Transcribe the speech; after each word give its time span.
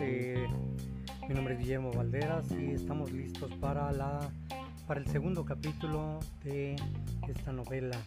Eh, 0.00 0.46
mi 1.28 1.34
nombre 1.34 1.54
es 1.54 1.60
Guillermo 1.60 1.90
Valderas 1.90 2.44
y 2.52 2.70
estamos 2.70 3.10
listos 3.10 3.52
para, 3.54 3.90
la, 3.90 4.20
para 4.86 5.00
el 5.00 5.08
segundo 5.08 5.44
capítulo 5.44 6.20
de 6.44 6.76
esta 7.26 7.50
novela 7.52 7.98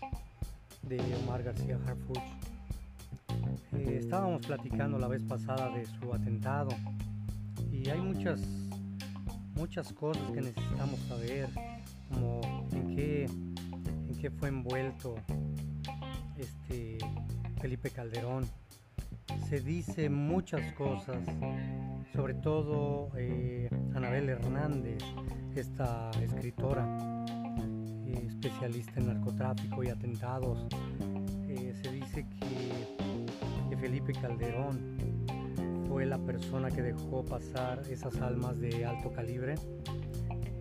de 0.84 1.02
Omar 1.22 1.44
García 1.44 1.78
Harfuch. 1.86 2.18
Eh, 3.74 3.98
estábamos 4.00 4.46
platicando 4.48 4.98
la 5.00 5.10
vez 5.10 5.22
pasada 5.24 5.70
de 5.76 5.86
su 5.86 6.14
atentado 6.14 6.70
y 7.74 7.90
hay 7.90 8.00
muchas, 8.00 8.40
muchas 9.54 9.92
cosas 9.92 10.32
que 10.32 10.40
necesitamos 10.40 10.98
saber, 11.10 11.50
como 12.08 12.70
en 12.72 12.96
qué, 12.96 13.26
en 13.26 14.16
qué 14.18 14.32
fue 14.32 14.48
envuelto 14.48 15.16
este 16.38 17.00
Felipe 17.60 17.90
Calderón 17.90 18.46
se 19.50 19.62
dice 19.62 20.10
muchas 20.10 20.74
cosas, 20.74 21.18
sobre 22.14 22.36
todo 22.36 23.10
eh, 23.18 23.68
Anabel 23.96 24.30
Hernández, 24.30 25.04
esta 25.56 26.12
escritora, 26.22 26.86
eh, 28.06 28.28
especialista 28.28 29.00
en 29.00 29.08
narcotráfico 29.08 29.84
y 29.84 29.90
atentados. 29.90 30.68
Eh, 31.48 31.74
se 31.82 31.92
dice 31.92 32.28
que, 32.30 33.72
que 33.72 33.78
Felipe 33.78 34.14
Calderón 34.14 35.26
fue 35.88 36.06
la 36.06 36.20
persona 36.20 36.70
que 36.70 36.84
dejó 36.84 37.26
pasar 37.26 37.82
esas 37.90 38.22
almas 38.22 38.60
de 38.60 38.86
alto 38.86 39.12
calibre 39.12 39.56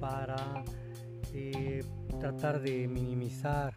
para 0.01 0.65
tratar 2.19 2.61
de 2.63 2.89
minimizar 2.89 3.75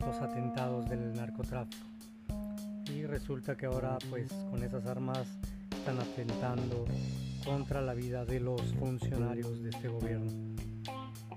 los 0.00 0.16
atentados 0.20 0.90
del 0.90 1.12
narcotráfico 1.12 1.89
resulta 3.06 3.56
que 3.56 3.66
ahora 3.66 3.98
pues 4.08 4.32
con 4.50 4.62
esas 4.62 4.86
armas 4.86 5.26
están 5.70 5.98
atentando 5.98 6.84
contra 7.44 7.80
la 7.80 7.94
vida 7.94 8.24
de 8.24 8.40
los 8.40 8.62
funcionarios 8.74 9.62
de 9.62 9.70
este 9.70 9.88
gobierno. 9.88 10.30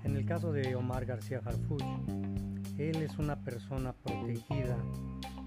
En 0.02 0.16
el 0.16 0.26
caso 0.26 0.52
de 0.52 0.74
Omar 0.74 1.06
García 1.06 1.40
Harfuch, 1.44 1.82
él 2.78 2.96
es 2.96 3.18
una 3.18 3.36
persona 3.36 3.92
protegida 3.92 4.76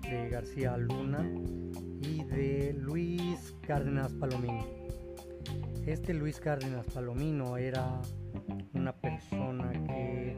de 0.01 0.29
García 0.29 0.77
Luna 0.77 1.29
y 2.01 2.23
de 2.23 2.73
Luis 2.73 3.53
Cárdenas 3.65 4.13
Palomino. 4.13 4.65
Este 5.85 6.13
Luis 6.13 6.39
Cárdenas 6.39 6.85
Palomino 6.87 7.57
era 7.57 8.01
una 8.73 8.93
persona 8.93 9.71
que, 9.71 10.35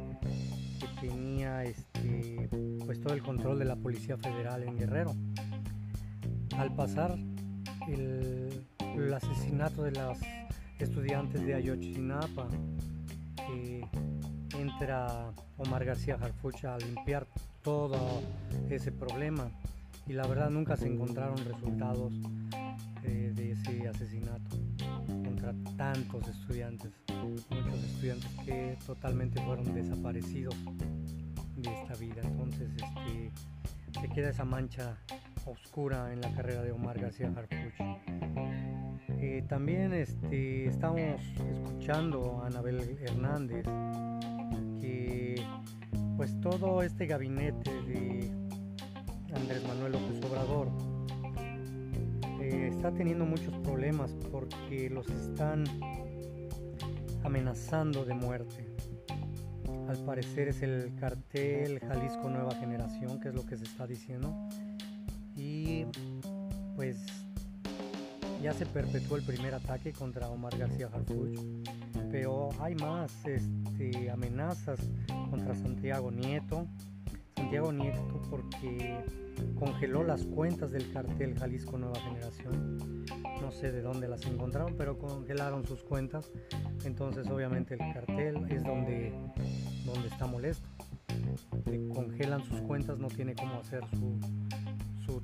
que 0.79 1.07
tenía 1.07 1.63
este, 1.63 2.49
pues 2.85 2.99
todo 2.99 3.13
el 3.13 3.23
control 3.23 3.59
de 3.59 3.65
la 3.65 3.75
Policía 3.75 4.17
Federal 4.17 4.63
en 4.63 4.77
Guerrero 4.77 5.15
al 6.59 6.75
pasar 6.75 7.17
el, 7.87 8.65
asesinato 9.13 9.83
de 9.83 9.91
las 9.91 10.19
estudiantes 10.77 11.45
de 11.45 11.55
Ayotzinapa, 11.55 12.47
entra 14.57 15.31
Omar 15.57 15.85
García 15.85 16.17
Harfucha 16.21 16.75
a 16.75 16.77
limpiar 16.77 17.27
todo 17.63 18.21
ese 18.69 18.91
problema 18.91 19.49
y 20.05 20.13
la 20.13 20.27
verdad 20.27 20.49
nunca 20.49 20.75
se 20.75 20.87
encontraron 20.87 21.37
resultados 21.37 22.11
eh, 23.03 23.31
de 23.33 23.51
ese 23.51 23.87
asesinato 23.87 24.57
contra 25.07 25.53
tantos 25.77 26.27
estudiantes, 26.27 26.91
muchos 27.49 27.83
estudiantes 27.85 28.29
que 28.45 28.77
totalmente 28.85 29.41
fueron 29.43 29.73
desaparecidos 29.73 30.55
de 31.55 31.81
esta 31.81 31.95
vida. 31.95 32.21
Entonces 32.23 32.69
este, 32.75 33.31
se 34.01 34.09
queda 34.09 34.29
esa 34.29 34.45
mancha 34.45 34.97
oscura 35.49 36.13
en 36.13 36.21
la 36.21 36.31
carrera 36.33 36.61
de 36.61 36.71
Omar 36.71 36.99
García 36.99 37.31
Harfuch. 37.35 37.73
Eh, 39.21 39.43
también 39.47 39.93
este, 39.93 40.67
estamos 40.67 41.01
escuchando 41.01 42.41
a 42.41 42.47
Anabel 42.47 42.97
Hernández 43.01 43.65
que 44.79 45.43
pues 46.15 46.39
todo 46.41 46.83
este 46.83 47.05
gabinete 47.05 47.71
de 47.83 48.31
Andrés 49.33 49.63
Manuel 49.67 49.93
López 49.93 50.23
Obrador 50.25 50.69
eh, 52.41 52.69
está 52.71 52.91
teniendo 52.91 53.25
muchos 53.25 53.53
problemas 53.59 54.15
porque 54.31 54.89
los 54.89 55.09
están 55.09 55.65
amenazando 57.23 58.05
de 58.05 58.13
muerte. 58.13 58.65
Al 59.87 59.97
parecer 60.05 60.49
es 60.49 60.61
el 60.61 60.93
cartel 60.99 61.79
Jalisco 61.79 62.29
Nueva 62.29 62.53
Generación, 62.55 63.19
que 63.19 63.29
es 63.29 63.35
lo 63.35 63.45
que 63.45 63.57
se 63.57 63.63
está 63.63 63.87
diciendo 63.87 64.48
y 65.39 65.85
pues 66.75 66.97
ya 68.41 68.53
se 68.53 68.65
perpetuó 68.65 69.17
el 69.17 69.23
primer 69.23 69.53
ataque 69.53 69.91
contra 69.91 70.29
Omar 70.29 70.57
García 70.57 70.89
Harfuch, 70.93 71.39
pero 72.11 72.49
hay 72.59 72.75
más 72.75 73.13
este, 73.25 74.09
amenazas 74.09 74.79
contra 75.29 75.55
Santiago 75.55 76.11
Nieto. 76.11 76.67
Santiago 77.35 77.71
Nieto 77.71 78.21
porque 78.29 79.03
congeló 79.57 80.03
las 80.03 80.25
cuentas 80.25 80.71
del 80.71 80.91
cartel 80.91 81.37
Jalisco 81.37 81.77
Nueva 81.77 81.99
Generación. 81.99 83.05
No 83.41 83.51
sé 83.51 83.71
de 83.71 83.81
dónde 83.81 84.07
las 84.07 84.25
encontraron, 84.25 84.75
pero 84.77 84.97
congelaron 84.97 85.65
sus 85.65 85.83
cuentas. 85.83 86.31
Entonces 86.85 87.27
obviamente 87.27 87.73
el 87.75 87.93
cartel 87.93 88.45
es 88.49 88.63
donde, 88.63 89.13
donde 89.85 90.07
está 90.07 90.27
molesto. 90.27 90.67
congelan 91.93 92.43
sus 92.43 92.61
cuentas, 92.61 92.99
no 92.99 93.07
tiene 93.07 93.35
cómo 93.35 93.59
hacer 93.59 93.81
su, 93.91 94.17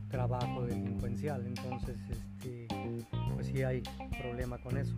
trabajo 0.09 0.65
delincuencial. 0.65 1.45
Entonces, 1.45 1.97
este, 2.09 2.67
pues 3.33 3.47
sí 3.47 3.63
hay 3.63 3.83
problema 4.21 4.57
con 4.57 4.77
eso. 4.77 4.95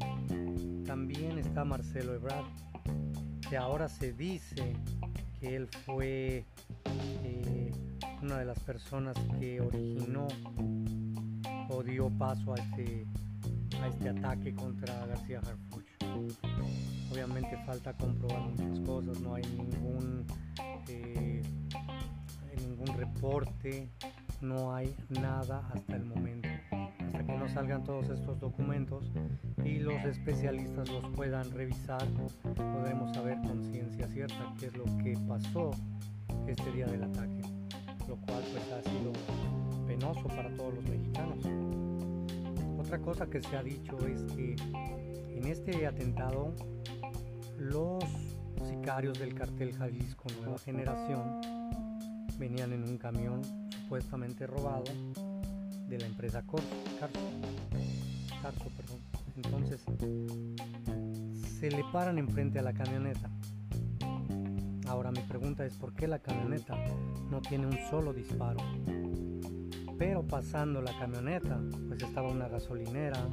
También 0.86 1.38
está 1.38 1.66
Marcelo 1.66 2.14
Ebrard, 2.14 2.46
que 3.50 3.58
ahora 3.58 3.90
se 3.90 4.14
dice 4.14 4.76
que 5.40 5.56
él 5.56 5.68
fue 5.86 6.46
eh, 7.24 7.72
una 8.22 8.40
de 8.40 8.46
las 8.46 8.60
personas 8.60 9.16
que 9.40 9.62
originó 9.62 10.28
o 11.70 11.84
dio 11.84 12.10
paso 12.10 12.54
a 12.54 12.58
este, 12.58 13.06
a 13.82 13.88
este 13.88 14.10
ataque 14.10 14.56
contra 14.56 15.06
García 15.06 15.40
Harfuch. 15.40 15.86
Obviamente 17.12 17.58
falta 17.66 17.94
comprobar 17.94 18.42
muchas 18.42 18.80
cosas, 18.86 19.20
no 19.22 19.36
hay 19.36 19.44
ningún, 19.44 20.26
eh, 20.88 21.42
ningún 22.58 22.98
reporte 22.98 23.90
no 24.42 24.76
hay 24.76 24.96
nada 25.10 25.68
hasta 25.74 25.96
el 25.96 26.06
momento. 26.06 26.50
Hasta 26.72 27.26
que 27.26 27.38
no 27.38 27.48
salgan 27.50 27.84
todos 27.84 28.10
estos 28.10 28.40
documentos 28.40 29.12
y 29.64 29.80
los 29.80 30.04
especialistas 30.06 30.90
los 30.90 31.06
puedan 31.16 31.50
revisar, 31.52 32.06
podremos 32.56 33.16
saber 33.16 33.38
con 33.42 33.64
ciencia 33.64 34.08
cierta 34.08 34.54
qué 34.60 34.68
es 34.68 34.78
lo 34.78 34.86
que 34.98 35.18
pasó 35.28 35.72
este 36.48 36.72
día 36.72 36.86
del 36.86 37.04
ataque, 37.04 37.42
lo 38.08 38.18
cual 38.18 38.44
pues 38.52 38.72
ha 38.72 38.82
sido 38.90 39.14
penoso 39.88 40.28
para 40.28 40.50
todos 40.56 40.76
los 40.76 40.84
mexicanos. 40.84 41.40
Otra 42.78 43.00
cosa 43.00 43.28
que 43.28 43.42
se 43.42 43.58
ha 43.58 43.64
dicho 43.64 43.98
es 44.08 44.24
que 44.34 44.56
en 45.30 45.46
este 45.46 45.86
atentado 45.86 46.54
los 47.58 48.04
sicarios 48.64 49.20
del 49.20 49.34
cartel 49.34 49.74
Jalisco 49.74 50.26
Nueva 50.42 50.58
Generación 50.60 51.42
venían 52.38 52.72
en 52.74 52.84
un 52.84 52.98
camión 52.98 53.42
supuestamente 53.88 54.46
robado 54.46 54.84
de 55.88 55.98
la 55.98 56.08
empresa 56.08 56.44
Corso, 56.46 56.68
Carso, 57.00 58.70
perdón. 58.76 59.00
Entonces 59.38 59.82
se 61.58 61.72
le 61.72 61.86
paran 61.94 62.18
enfrente 62.18 62.60
a 62.60 62.64
la 62.64 62.74
camioneta. 62.74 63.30
Ahora 64.90 65.12
mi 65.12 65.22
pregunta 65.22 65.66
es 65.66 65.78
por 65.78 65.94
qué 65.94 66.06
la 66.06 66.20
camioneta 66.20 66.76
no 67.32 67.42
tiene 67.42 67.66
un 67.66 67.78
solo 67.90 68.12
disparo. 68.12 68.60
Pero 69.98 70.22
pasando 70.28 70.82
la 70.82 70.92
camioneta, 71.00 71.58
pues 71.88 72.04
estaba 72.04 72.30
una 72.30 72.50
gasolinera 72.50 73.26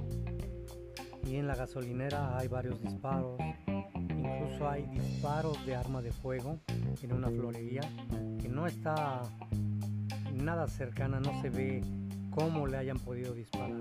y 1.26 1.34
en 1.34 1.48
la 1.48 1.56
gasolinera 1.56 2.38
hay 2.38 2.46
varios 2.46 2.80
disparos. 2.80 3.40
Incluso 3.92 4.70
hay 4.70 4.86
disparos 4.86 5.66
de 5.66 5.74
arma 5.74 6.00
de 6.00 6.12
fuego 6.12 6.60
en 7.02 7.12
una 7.12 7.28
florería 7.28 7.80
que 8.40 8.48
no 8.48 8.68
está 8.68 9.22
nada 10.44 10.68
cercana, 10.68 11.20
no 11.20 11.40
se 11.40 11.48
ve 11.48 11.82
cómo 12.30 12.66
le 12.66 12.76
hayan 12.76 12.98
podido 12.98 13.32
disparar. 13.32 13.80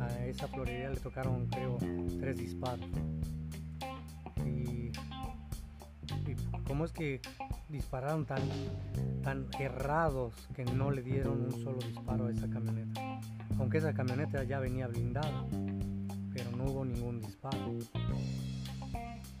A 0.00 0.26
esa 0.26 0.46
florería 0.48 0.90
le 0.90 0.96
tocaron, 0.96 1.46
creo, 1.48 1.78
tres 2.20 2.38
disparos. 2.38 2.86
Y, 4.46 4.92
cómo 6.66 6.84
es 6.84 6.92
que 6.92 7.20
dispararon 7.68 8.24
tan, 8.24 8.42
tan 9.22 9.46
errados 9.58 10.34
que 10.54 10.64
no 10.64 10.90
le 10.90 11.02
dieron 11.02 11.42
un 11.42 11.52
solo 11.52 11.78
disparo 11.78 12.26
a 12.26 12.30
esa 12.30 12.48
camioneta. 12.48 13.00
Aunque 13.58 13.78
esa 13.78 13.92
camioneta 13.92 14.44
ya 14.44 14.60
venía 14.60 14.86
blindada, 14.86 15.46
pero 16.32 16.50
no 16.52 16.64
hubo 16.64 16.84
ningún 16.84 17.20
disparo. 17.20 17.78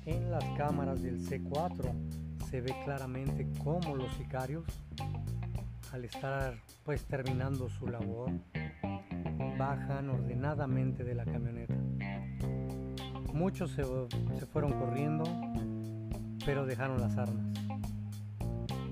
En 0.06 0.30
las 0.30 0.44
cámaras 0.56 1.02
del 1.02 1.20
C4 1.20 1.92
se 2.50 2.60
ve 2.60 2.74
claramente 2.84 3.48
cómo 3.62 3.96
los 3.96 4.12
sicarios 4.14 4.64
al 5.94 6.04
estar 6.04 6.56
pues 6.84 7.04
terminando 7.04 7.68
su 7.68 7.86
labor, 7.86 8.28
bajan 9.56 10.10
ordenadamente 10.10 11.04
de 11.04 11.14
la 11.14 11.24
camioneta. 11.24 11.76
Muchos 13.32 13.70
se, 13.70 13.84
se 13.84 14.46
fueron 14.46 14.72
corriendo, 14.72 15.22
pero 16.44 16.66
dejaron 16.66 17.00
las 17.00 17.16
armas. 17.16 17.46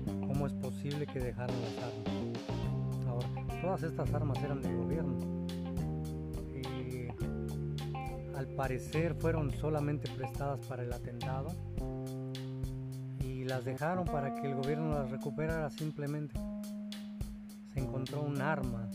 ¿Cómo 0.05 0.47
es 0.47 0.53
posible 0.53 1.05
que 1.05 1.19
dejaron 1.19 1.57
las 1.61 1.77
armas? 1.83 3.07
Ahora, 3.09 3.61
todas 3.61 3.83
estas 3.83 4.13
armas 4.13 4.41
eran 4.41 4.61
del 4.61 4.77
gobierno. 4.77 5.19
Y 6.55 7.09
al 8.33 8.47
parecer 8.55 9.13
fueron 9.15 9.51
solamente 9.51 10.09
prestadas 10.09 10.65
para 10.67 10.83
el 10.83 10.93
atentado 10.93 11.49
y 13.19 13.43
las 13.43 13.65
dejaron 13.65 14.05
para 14.05 14.33
que 14.35 14.47
el 14.47 14.55
gobierno 14.55 14.93
las 14.93 15.11
recuperara 15.11 15.69
simplemente. 15.69 16.39
Se 17.73 17.79
encontró 17.79 18.21
un 18.21 18.39
arma 18.39 18.89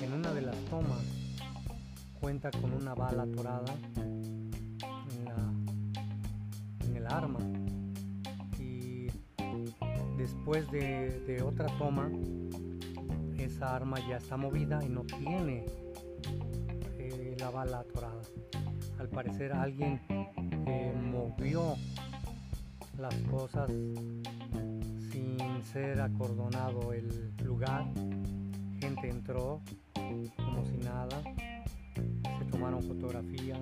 en 0.00 0.12
una 0.12 0.32
de 0.32 0.42
las 0.42 0.56
tomas. 0.64 1.04
Cuenta 2.20 2.50
con 2.50 2.72
una 2.72 2.94
bala 2.94 3.22
atorada 3.22 3.72
en, 6.86 6.96
el 6.96 7.06
arma. 7.06 7.38
Y 8.58 9.06
después 10.16 10.70
de, 10.70 11.42
otra 11.44 11.66
toma 11.78 12.10
esa 13.38 13.74
arma 13.76 13.98
ya 14.08 14.16
está 14.16 14.36
movida 14.36 14.84
y 14.84 14.88
no 14.88 15.02
tiene 15.02 15.66
eh, 16.98 17.36
la 17.38 17.50
bala 17.50 17.80
atorada. 17.80 18.22
Al 18.98 19.08
parecer 19.08 19.52
alguien 19.52 20.00
eh, 20.66 20.94
movió 20.94 21.76
las 22.98 23.14
cosas 23.30 23.70
ser 25.62 26.00
acordonado 26.00 26.92
el 26.92 27.32
lugar 27.44 27.86
gente 28.80 29.08
entró 29.08 29.60
como 30.36 30.64
si 30.64 30.76
nada, 30.78 31.22
se 31.94 32.44
tomaron 32.50 32.82
fotografías, 32.82 33.60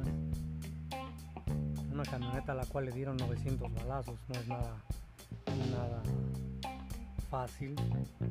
una 1.93 2.03
camioneta 2.05 2.53
a 2.53 2.55
la 2.55 2.65
cual 2.65 2.87
le 2.87 2.93
dieron 2.93 3.17
900 3.19 3.73
balazos, 3.75 4.19
no 4.29 4.35
es 4.35 4.49
nada, 4.49 4.83
nada 5.71 6.03
fácil. 7.31 7.77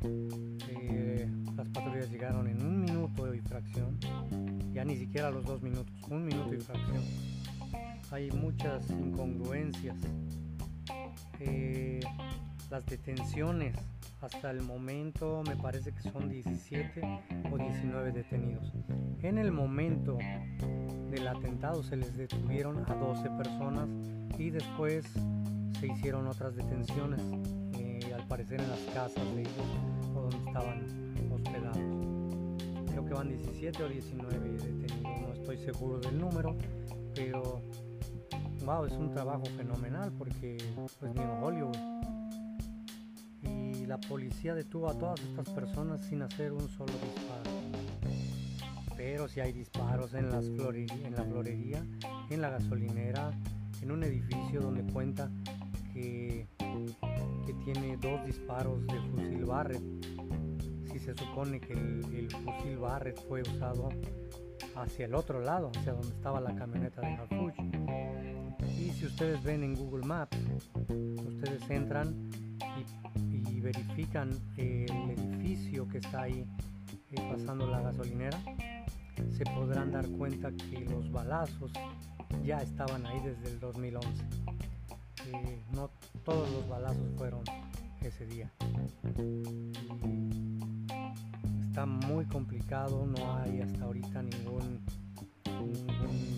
Eh, 0.04 1.30
las 1.56 1.70
patrullas 1.70 2.10
llegaron 2.10 2.48
en 2.48 2.66
un 2.66 2.82
minuto 2.82 3.34
y 3.34 3.40
fracción, 3.40 4.00
ya 4.74 4.84
ni 4.84 4.98
siquiera 4.98 5.30
los 5.32 5.46
dos 5.46 5.62
minutos, 5.62 5.94
un 6.10 6.26
minuto 6.26 6.54
y 6.54 6.60
fracción. 6.60 7.04
Hay 8.12 8.32
muchas 8.32 8.90
incongruencias. 8.90 9.96
Eh, 11.40 11.89
las 12.70 12.86
detenciones 12.86 13.76
hasta 14.22 14.52
el 14.52 14.62
momento 14.62 15.44
me 15.48 15.56
parece 15.56 15.92
que 15.92 16.10
son 16.12 16.30
17 16.30 17.02
o 17.52 17.58
19 17.58 18.12
detenidos. 18.12 18.72
En 19.22 19.38
el 19.38 19.52
momento 19.52 20.18
del 21.10 21.28
atentado 21.28 21.82
se 21.84 21.98
les 21.98 22.16
detuvieron 22.16 22.84
a 22.90 22.94
12 22.94 23.30
personas 23.32 23.90
y 24.38 24.52
después 24.52 25.06
se 25.80 25.88
hicieron 25.88 26.28
otras 26.28 26.56
detenciones, 26.56 27.22
eh, 27.78 28.14
al 28.14 28.28
parecer 28.28 28.62
en 28.62 28.70
las 28.70 28.80
casas 28.94 29.24
de 29.34 29.42
ellos 29.42 29.54
o 30.16 30.22
donde 30.22 30.38
estaban 30.38 31.32
hospedados. 31.32 32.88
Creo 32.92 33.06
que 33.06 33.14
van 33.14 33.30
17 33.30 33.84
o 33.84 33.88
19 33.90 34.50
detenidos, 34.52 35.22
no 35.22 35.34
estoy 35.34 35.58
seguro 35.58 36.00
del 36.00 36.20
número, 36.20 36.56
pero 37.16 37.62
wow, 38.66 38.86
es 38.86 38.94
un 38.94 39.10
trabajo 39.10 39.46
fenomenal 39.58 40.12
porque 40.18 40.58
pues 41.00 41.14
ni 41.16 41.22
en 41.22 41.30
Hollywood 41.42 41.99
la 43.90 43.98
policía 43.98 44.54
detuvo 44.54 44.88
a 44.88 44.94
todas 44.94 45.20
estas 45.20 45.50
personas 45.50 46.06
sin 46.06 46.22
hacer 46.22 46.54
un 46.54 46.70
solo 46.70 46.94
disparo. 46.94 47.50
Pero 48.96 49.28
si 49.28 49.40
hay 49.40 49.52
disparos 49.52 50.14
en, 50.14 50.30
las 50.30 50.46
en 50.46 51.16
la 51.16 51.24
florería, 51.24 51.84
en 52.30 52.40
la 52.40 52.52
gasolinera, 52.52 53.32
en 53.82 53.92
un 53.92 54.04
edificio 54.04 54.62
donde 54.62 54.84
cuenta 54.94 55.32
que, 55.92 56.48
que 57.48 57.54
tiene 57.66 57.98
dos 57.98 58.24
disparos 58.28 58.86
de 58.86 59.02
fusil 59.10 59.46
Barrett. 59.46 59.82
Si 60.92 61.00
se 61.00 61.16
supone 61.16 61.60
que 61.60 61.74
el, 61.74 62.30
fusil 62.30 62.78
Barrett 62.78 63.20
fue 63.28 63.42
usado 63.42 63.90
hacia 64.76 65.06
el 65.06 65.16
otro 65.16 65.42
lado, 65.42 65.72
hacia 65.76 65.94
donde 65.94 66.10
estaba 66.10 66.40
la 66.40 66.54
camioneta 66.54 67.02
de 67.02 67.08
Harfuch. 67.08 67.56
Y 68.78 68.92
si 68.92 69.08
ustedes 69.08 69.42
ven 69.42 69.64
en 69.64 69.74
Google 69.74 70.06
Maps, 70.06 70.38
ustedes 71.26 71.68
entran 71.72 72.30
verifican 73.62 74.30
el 74.58 75.12
edificio 75.12 75.88
que 75.88 76.00
está 76.00 76.24
ahí 76.24 76.46
eh, 77.12 77.30
pasando 77.32 77.68
la 77.68 77.82
gasolinera, 77.82 78.40
se 79.38 79.44
podrán 79.46 79.92
dar 79.92 80.08
cuenta 80.10 80.52
que 80.52 80.86
los 80.86 81.12
balazos 81.12 81.72
ya 82.44 82.58
estaban 82.58 83.06
ahí 83.06 83.20
desde 83.22 83.50
el 83.50 83.60
2011. 83.60 84.24
Eh, 85.32 85.64
no 85.74 85.90
todos 86.24 86.50
los 86.52 86.68
balazos 86.68 87.12
fueron 87.18 87.44
ese 88.02 88.26
día. 88.26 88.52
está 91.68 91.86
muy 91.86 92.26
complicado, 92.26 93.06
no 93.06 93.38
hay 93.38 93.62
hasta 93.62 93.84
ahorita 93.84 94.24
ningún 94.24 94.80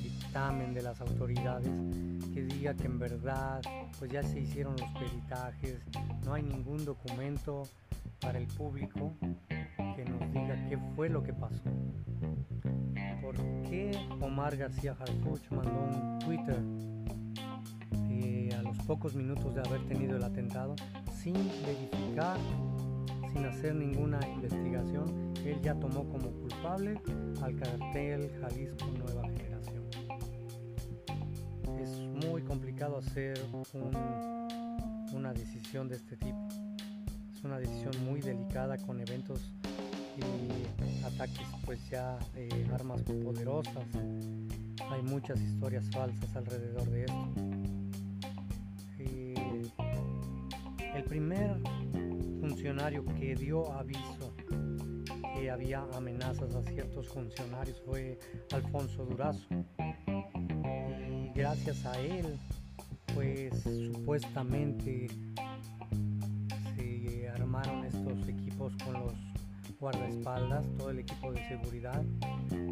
dictamen 0.03 0.73
de 0.73 0.81
las 0.81 0.99
autoridades 1.01 1.69
que 2.33 2.43
diga 2.43 2.73
que 2.73 2.85
en 2.85 2.99
verdad 2.99 3.61
pues 4.01 4.13
ya 4.13 4.23
se 4.23 4.39
hicieron 4.39 4.75
los 4.77 4.89
peritajes, 4.93 5.77
no 6.25 6.33
hay 6.33 6.41
ningún 6.41 6.83
documento 6.83 7.67
para 8.19 8.39
el 8.39 8.47
público 8.47 9.13
que 9.95 10.05
nos 10.05 10.33
diga 10.33 10.55
qué 10.67 10.79
fue 10.95 11.07
lo 11.07 11.21
que 11.21 11.31
pasó. 11.31 11.61
¿Por 13.21 13.35
qué 13.69 13.91
Omar 14.19 14.57
García 14.57 14.97
Harfuch 14.99 15.47
mandó 15.51 15.83
un 15.83 16.17
Twitter 16.17 16.63
eh, 18.09 18.49
a 18.57 18.63
los 18.63 18.75
pocos 18.87 19.13
minutos 19.13 19.53
de 19.53 19.61
haber 19.61 19.85
tenido 19.85 20.17
el 20.17 20.23
atentado 20.23 20.75
sin 21.13 21.35
verificar, 21.63 22.39
sin 23.31 23.45
hacer 23.45 23.75
ninguna 23.75 24.19
investigación? 24.27 25.31
Él 25.45 25.61
ya 25.61 25.75
tomó 25.75 26.09
como 26.09 26.31
culpable 26.31 26.99
al 27.43 27.55
cartel 27.55 28.31
Jalisco 28.41 28.87
Nueva 28.97 29.21
Generación. 29.27 29.50
Hacer 32.81 33.39
un 33.53 33.91
una 35.13 35.33
decisión 35.33 35.87
de 35.87 35.97
este 35.97 36.17
tipo. 36.17 36.47
Es 37.31 37.43
una 37.43 37.59
decisión 37.59 37.91
muy 38.05 38.21
delicada 38.21 38.75
con 38.77 38.99
eventos 38.99 39.51
y 40.17 41.05
ataques 41.05 41.45
pues 41.63 41.79
ya 41.89 42.17
de 42.33 42.49
armas 42.73 43.01
poderosas. 43.03 43.85
Hay 44.89 45.01
muchas 45.03 45.39
historias 45.39 45.85
falsas 45.91 46.35
alrededor 46.35 46.89
de 46.89 47.01
esto. 47.01 47.27
el 50.95 51.03
primer 51.05 51.57
funcionario 52.39 53.05
que 53.05 53.35
dio 53.35 53.71
aviso 53.73 54.33
que 55.35 55.49
había 55.49 55.85
amenazas 55.93 56.53
a 56.55 56.63
ciertos 56.63 57.07
funcionarios 57.09 57.81
fue 57.85 58.19
Alfonso 58.51 59.05
Durazo. 59.05 59.45
Y 61.09 61.31
gracias 61.33 61.85
a 61.85 61.99
él 61.99 62.37
pues 63.13 63.53
supuestamente 63.63 65.07
se 66.75 67.29
armaron 67.29 67.85
estos 67.85 68.27
equipos 68.27 68.73
con 68.83 68.93
los 68.93 69.13
guardaespaldas, 69.79 70.65
todo 70.77 70.91
el 70.91 70.99
equipo 70.99 71.31
de 71.31 71.47
seguridad, 71.47 72.03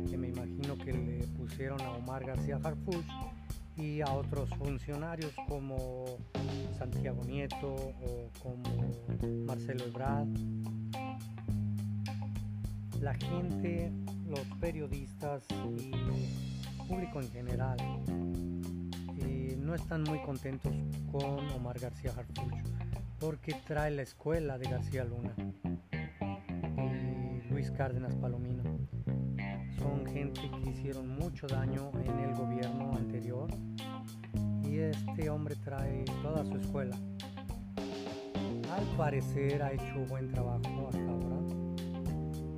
que 0.10 0.18
me 0.18 0.28
imagino 0.30 0.78
que 0.78 0.94
le 0.94 1.28
pusieron 1.38 1.82
a 1.82 1.92
Omar 1.92 2.26
García 2.26 2.60
Harfuch 2.64 3.06
y 3.78 4.02
a 4.02 4.12
otros 4.12 4.50
funcionarios 4.52 5.34
como 5.48 6.06
Santiago 6.78 7.24
Nieto 7.26 7.74
o 7.74 8.30
como 8.42 8.64
Marcelo 9.46 9.86
Ebrard. 9.86 10.28
La 13.02 13.14
gente, 13.14 13.92
los 14.28 14.46
periodistas 14.60 15.44
y 15.78 15.92
público 16.88 17.22
en 17.22 17.32
general 17.32 17.78
no 19.70 19.76
están 19.76 20.02
muy 20.02 20.20
contentos 20.24 20.74
con 21.12 21.48
Omar 21.52 21.78
García 21.78 22.12
Harfuch 22.18 22.56
porque 23.20 23.54
trae 23.68 23.92
la 23.92 24.02
escuela 24.02 24.58
de 24.58 24.68
García 24.68 25.04
Luna 25.04 25.36
y 26.76 27.48
Luis 27.52 27.70
Cárdenas 27.70 28.16
Palomino. 28.16 28.64
Son 29.78 30.08
gente 30.08 30.42
que 30.50 30.72
hicieron 30.72 31.08
mucho 31.10 31.46
daño 31.46 31.92
en 32.04 32.20
el 32.20 32.34
gobierno 32.34 32.94
anterior 32.96 33.48
y 34.64 34.80
este 34.80 35.30
hombre 35.30 35.56
trae 35.58 36.04
toda 36.24 36.44
su 36.46 36.58
escuela. 36.58 36.98
Al 38.76 38.98
parecer 38.98 39.62
ha 39.62 39.72
hecho 39.72 40.04
buen 40.08 40.32
trabajo 40.32 40.88
hasta 40.88 41.12
ahora, 41.12 41.38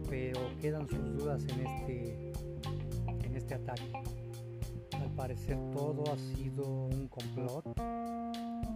pero 0.10 0.40
quedan 0.62 0.88
sus 0.88 1.18
dudas 1.18 1.44
en 1.44 1.68
este, 1.68 2.32
en 3.26 3.36
este 3.36 3.56
ataque 3.56 3.92
parecer 5.22 5.56
todo 5.72 6.04
ha 6.12 6.18
sido 6.18 6.66
un 6.66 7.08
complot. 7.08 7.80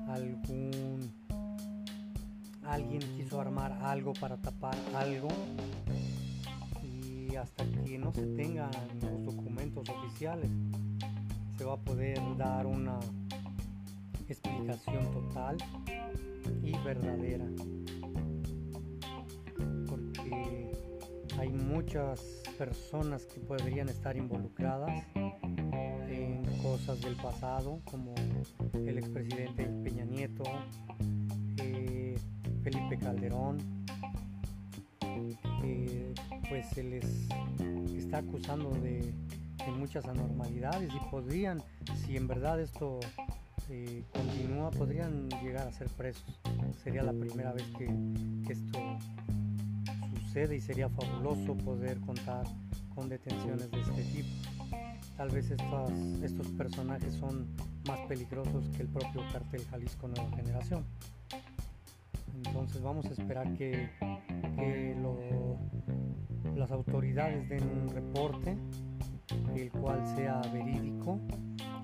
Algún 0.07 1.11
alguien 2.63 3.01
quiso 3.17 3.41
armar 3.41 3.71
algo 3.81 4.13
para 4.13 4.37
tapar 4.37 4.77
algo 4.93 5.29
y 6.83 7.35
hasta 7.35 7.65
que 7.65 7.97
no 7.97 8.13
se 8.13 8.27
tengan 8.35 8.69
los 9.01 9.25
documentos 9.25 9.89
oficiales 9.89 10.51
se 11.57 11.65
va 11.65 11.73
a 11.73 11.77
poder 11.77 12.21
dar 12.37 12.67
una 12.67 12.99
explicación 14.29 15.11
total 15.11 15.57
y 16.61 16.77
verdadera. 16.83 17.45
Porque 19.89 20.71
hay 21.39 21.49
muchas 21.49 22.43
personas 22.55 23.25
que 23.25 23.39
podrían 23.39 23.89
estar 23.89 24.15
involucradas 24.15 25.03
cosas 26.65 26.99
del 27.01 27.15
pasado, 27.15 27.79
como 27.85 28.15
el 28.73 28.97
expresidente 28.97 29.65
Peña 29.83 30.03
Nieto, 30.03 30.43
eh, 31.57 32.17
Felipe 32.63 32.97
Calderón, 32.97 33.57
pues 36.49 36.65
se 36.73 36.83
les 36.83 37.05
está 37.95 38.17
acusando 38.17 38.71
de, 38.71 39.13
muchas 39.77 40.05
anormalidades 40.05 40.91
y 40.93 41.09
podrían, 41.11 41.61
si 42.03 42.17
en 42.17 42.27
verdad 42.27 42.59
esto 42.59 42.99
eh, 43.69 44.03
continúa, 44.11 44.71
podrían 44.71 45.29
llegar 45.43 45.67
a 45.67 45.71
ser 45.71 45.87
presos. 45.89 46.39
Sería 46.83 47.03
la 47.03 47.13
primera 47.13 47.51
vez 47.51 47.65
que, 47.77 47.85
esto 48.51 48.79
sucede 50.23 50.55
y 50.55 50.61
sería 50.61 50.89
fabuloso 50.89 51.55
poder 51.57 51.99
contar 52.01 52.45
con 52.95 53.07
detenciones 53.09 53.69
de 53.69 53.81
este 53.81 54.03
tipo. 54.03 54.54
Tal 55.17 55.29
vez 55.29 55.49
estos 55.49 56.47
personajes 56.57 57.13
son 57.13 57.47
más 57.87 57.99
peligrosos 58.01 58.67
que 58.75 58.83
el 58.83 58.89
propio 58.89 59.21
cartel 59.31 59.63
Jalisco 59.71 60.09
Nueva 60.09 60.29
Generación. 60.35 60.83
Entonces 62.45 62.81
vamos 62.81 63.05
a 63.05 63.09
esperar 63.09 63.53
que, 63.53 63.89
las 66.55 66.71
autoridades 66.71 67.47
den 67.49 67.63
un 67.63 67.89
reporte, 67.89 68.57
el 69.55 69.71
cual 69.71 70.05
sea 70.15 70.41
verídico, 70.53 71.19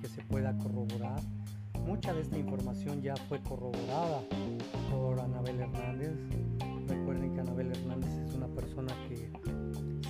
que 0.02 0.08
se 0.08 0.22
pueda 0.24 0.58
corroborar. 0.58 1.22
Mucha 1.86 2.14
de 2.14 2.22
esta 2.22 2.38
información 2.38 3.02
ya 3.02 3.16
fue 3.16 3.40
corroborada 3.42 4.22
por 4.92 5.20
Anabel 5.20 5.60
Hernández. 5.60 6.18
Recuerden 6.88 7.34
que 7.34 7.42
Anabel 7.42 7.72
Hernández 7.72 8.12
es 8.28 8.34
una 8.34 8.48
persona 8.48 8.94
que 9.08 9.32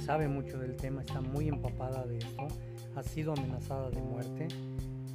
sabe 0.01 0.27
mucho 0.27 0.57
del 0.57 0.75
tema, 0.75 1.01
está 1.01 1.21
muy 1.21 1.47
empapada 1.47 2.05
de 2.05 2.17
esto, 2.17 2.47
ha 2.95 3.03
sido 3.03 3.33
amenazada 3.33 3.89
de 3.89 4.01
muerte, 4.01 4.47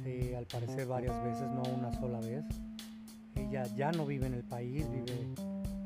eh, 0.05 0.35
al 0.37 0.45
parecer 0.45 0.87
varias 0.87 1.23
veces, 1.23 1.47
no 1.51 1.63
una 1.77 1.91
sola 1.99 2.19
vez. 2.19 2.45
Ella 3.35 3.63
ya 3.75 3.91
no 3.91 4.05
vive 4.05 4.27
en 4.27 4.33
el 4.33 4.43
país, 4.43 4.85
vive 4.89 5.27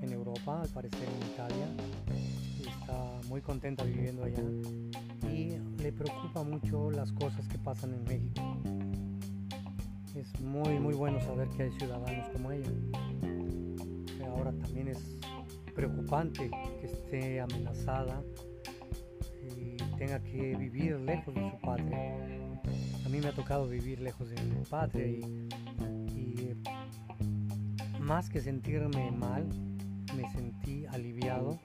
en 0.02 0.12
Europa, 0.12 0.62
al 0.62 0.70
parecer 0.70 1.08
en 1.08 1.28
Italia. 1.34 1.68
Está 2.60 3.28
muy 3.28 3.42
contenta 3.42 3.84
viviendo 3.84 4.24
allá 4.24 4.44
y 5.32 5.58
le 5.82 5.92
preocupa 5.92 6.44
mucho 6.44 6.92
las 6.92 7.12
cosas 7.12 7.48
que 7.48 7.58
pasan 7.58 7.94
en 7.94 8.04
México. 8.04 8.42
Es 10.16 10.40
muy 10.42 10.80
muy 10.80 10.94
bueno 10.94 11.20
saber 11.22 11.50
que 11.50 11.64
hay 11.64 11.72
ciudadanos 11.72 12.30
como 12.30 12.52
ella. 12.52 12.72
Ahora 14.28 14.52
también 14.52 14.88
es 14.90 15.18
preocupante 15.76 16.50
que 16.80 16.86
esté 16.86 17.42
amenazada 17.42 18.22
y 19.58 19.78
tenga 20.02 20.20
que 20.24 20.56
vivir 20.56 21.00
lejos 21.00 21.36
de 21.36 21.52
su 21.52 21.60
patria. 21.60 22.16
A 23.06 23.10
mí 23.10 23.20
me 23.20 23.28
ha 23.28 23.34
tocado 23.34 23.68
vivir 23.68 24.00
lejos 24.00 24.32
de 24.32 24.42
mi 24.42 24.66
patria 24.66 25.06
y 25.06 26.58
más 28.00 28.28
que 28.28 28.42
sentirme 28.42 29.12
mal, 29.12 29.48
me 30.18 30.28
sentí 30.32 30.88
aliviado 30.88 31.60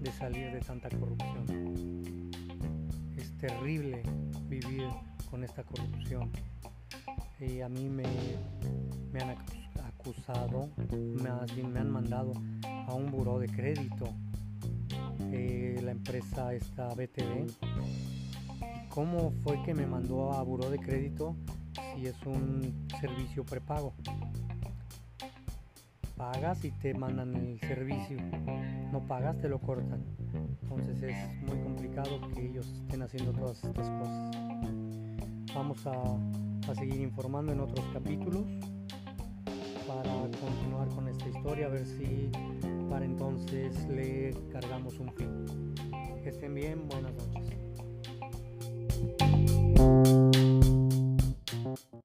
de 0.00 0.10
salir 0.10 0.50
de 0.50 0.58
tanta 0.58 0.88
corrupción. 0.88 2.32
Es 3.16 3.38
terrible 3.38 4.02
vivir 4.48 4.88
con 5.30 5.44
esta 5.44 5.62
corrupción. 5.62 6.28
Y 7.38 7.60
a 7.60 7.68
mí 7.68 7.88
me, 7.88 8.02
han 9.22 9.36
acusado, 9.86 10.70
bien 11.54 11.72
me 11.72 11.78
han 11.78 11.90
mandado 11.92 12.32
a 12.88 12.94
un 12.94 13.12
buró 13.12 13.38
de 13.38 13.46
crédito. 13.46 14.12
La 15.30 15.92
empresa 15.92 16.52
esta 16.54 16.88
BTV. 16.88 17.46
¿Cómo 18.88 19.32
fue 19.42 19.62
que 19.62 19.74
me 19.74 19.86
mandó 19.86 20.32
a 20.32 20.42
buró 20.42 20.68
de 20.70 20.78
crédito 20.78 21.36
si 21.94 22.06
es 22.06 22.16
un 22.26 22.88
servicio 23.00 23.44
prepago? 23.44 23.94
pagas 26.20 26.62
y 26.66 26.70
te 26.70 26.92
mandan 26.92 27.34
el 27.34 27.58
servicio. 27.60 28.18
No 28.92 29.00
pagas, 29.08 29.38
te 29.40 29.48
lo 29.48 29.58
cortan. 29.58 30.04
Entonces 30.62 31.02
es 31.02 31.42
muy 31.48 31.58
complicado 31.62 32.20
que 32.34 32.44
ellos 32.44 32.66
estén 32.82 33.00
haciendo 33.00 33.32
todas 33.32 33.64
estas 33.64 33.88
cosas. 33.88 34.36
Vamos 35.54 35.86
a, 35.86 36.70
a 36.70 36.74
seguir 36.74 37.00
informando 37.00 37.52
en 37.52 37.60
otros 37.60 37.86
capítulos 37.94 38.44
para 39.96 40.30
continuar 40.38 40.88
con 40.90 41.08
esta 41.08 41.28
historia, 41.28 41.66
a 41.66 41.70
ver 41.70 41.84
si 41.84 42.30
para 42.88 43.04
entonces 43.04 43.74
le 43.88 44.32
cargamos 44.52 44.98
un 45.00 45.12
fin. 45.14 45.74
Que 46.22 46.28
estén 46.28 46.54
bien, 46.54 46.86
buenas 46.88 47.12
noches. 47.14 47.39